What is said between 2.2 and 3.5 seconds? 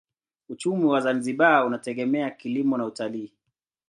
kilimo na utalii.